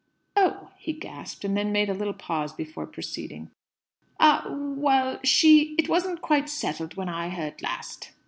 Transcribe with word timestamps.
"Oh!" 0.35 0.71
he 0.79 0.93
gasped, 0.93 1.45
and 1.45 1.55
then 1.55 1.71
made 1.71 1.87
a 1.87 1.93
little 1.93 2.15
pause 2.15 2.53
before 2.53 2.87
proceeding. 2.87 3.51
"Ah, 4.19 4.47
well 4.49 5.19
she 5.23 5.75
it 5.77 5.89
wasn't 5.89 6.21
quite 6.23 6.49
settled 6.49 6.95
when 6.95 7.07
I 7.07 7.29
heard 7.29 7.61
last. 7.61 8.11